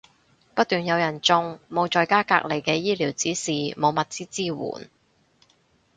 [0.55, 4.89] 不斷有人中，冇在家隔離嘅醫療指示，冇物資支援